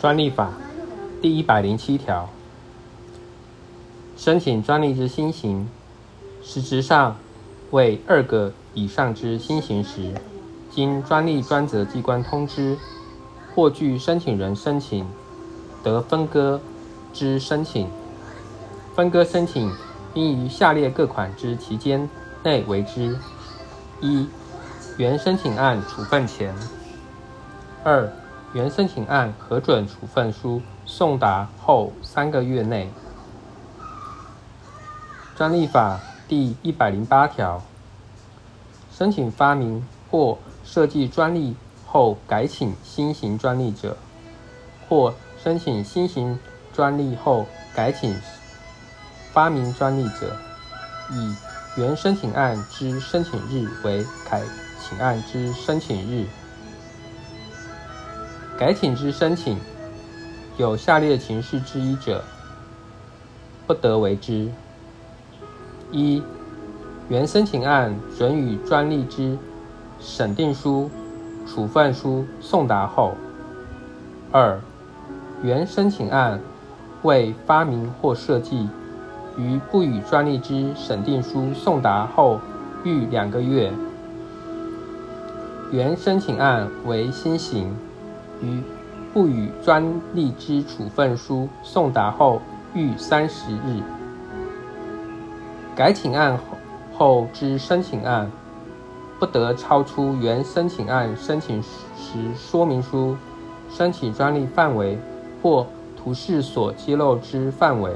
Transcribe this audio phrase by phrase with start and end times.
[0.00, 0.52] 专利法
[1.20, 2.28] 第一百零七条，
[4.16, 5.68] 申请专利之新型，
[6.42, 7.16] 实质上
[7.70, 10.12] 为二个以上之新型时，
[10.70, 12.76] 经专利专责机关通知，
[13.54, 15.06] 或据申请人申请
[15.82, 16.60] 得分割
[17.12, 17.88] 之申请，
[18.94, 19.72] 分割申请
[20.14, 22.08] 应于下列各款之期间
[22.44, 23.18] 内为之：
[24.00, 24.28] 一、
[24.98, 26.54] 原申请案处分前；
[27.88, 28.10] 二、
[28.52, 32.90] 原申请案核准处分书送达后三个月内。
[35.36, 37.62] 专利法第一百零八条，
[38.90, 41.54] 申请发明或设计专利
[41.86, 43.96] 后改请新型专利者，
[44.88, 46.36] 或申请新型
[46.72, 48.20] 专利后改请
[49.32, 50.36] 发明专利者，
[51.12, 51.36] 以
[51.76, 54.42] 原申请案之申请日为改
[54.80, 56.26] 请案之申请日。
[58.58, 59.58] 改请之申请，
[60.56, 62.24] 有下列情事之一者，
[63.66, 64.48] 不得为之：
[65.92, 66.22] 一、
[67.10, 69.36] 原申请案准予专利之
[70.00, 70.90] 审定书、
[71.46, 73.12] 处分书送达后；
[74.32, 74.58] 二、
[75.42, 76.40] 原申请案
[77.02, 78.70] 为发明或设计，
[79.36, 82.40] 于不予专利之审定书送达后
[82.84, 83.70] 逾两个月；
[85.70, 87.70] 原申请案为新型。
[88.42, 88.62] 于
[89.12, 92.40] 不予专利之处分书送达后
[92.74, 93.82] 逾三十日，
[95.74, 96.38] 改请案
[96.94, 98.30] 后之申请案，
[99.18, 103.16] 不得超出原申请案申请时说明书、
[103.70, 104.98] 申请专利范围
[105.42, 107.92] 或图示所揭露之范围。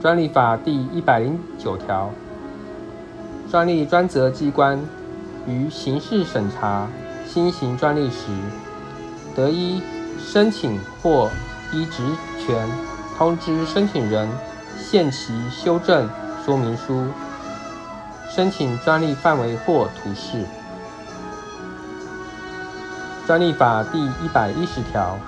[0.00, 2.10] 专利法第一百零九条，
[3.50, 4.80] 专利专责机关
[5.46, 6.88] 于刑事审查。
[7.30, 8.26] 新型专利时，
[9.36, 9.82] 得依
[10.18, 11.30] 申请或
[11.72, 12.02] 依职
[12.38, 12.66] 权
[13.18, 14.26] 通知申请人
[14.78, 16.08] 限期修正
[16.42, 17.04] 说明书、
[18.34, 20.46] 申请专利范围或图示。
[23.26, 25.18] 专利法第一百一十条，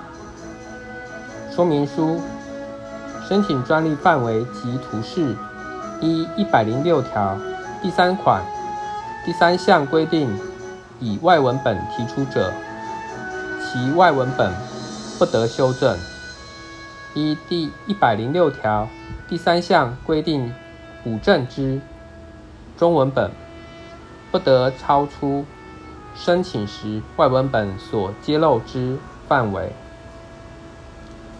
[1.55, 2.19] 说明书、
[3.29, 5.35] 申请专利范围及图示，
[6.01, 7.37] 依一百零六条
[7.79, 8.43] 第三款
[9.23, 10.50] 第三项规定。
[11.01, 12.53] 以外文本提出者，
[13.59, 14.53] 其外文本
[15.17, 15.97] 不得修正。
[17.15, 18.87] 依第一百零六条
[19.27, 20.53] 第三项规定
[21.03, 21.81] 补正之
[22.77, 23.31] 中文本，
[24.31, 25.43] 不得超出
[26.15, 29.73] 申请时外文本所揭露之范围。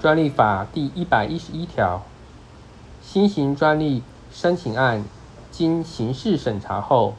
[0.02, 2.02] 专利法第一百一十一条，
[3.04, 4.02] 新型专利
[4.34, 5.04] 申请案
[5.52, 7.14] 经刑事审查后，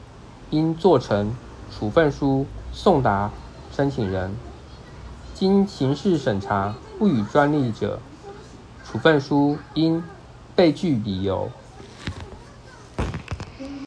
[0.49, 1.33] 应做成。
[1.77, 3.31] 处分书送达
[3.71, 4.35] 申请人，
[5.33, 7.99] 经刑事审查不予专利者，
[8.83, 10.03] 处分书应
[10.55, 11.49] 被据理由。